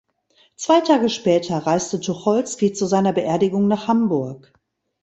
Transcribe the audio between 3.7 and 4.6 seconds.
Hamburg.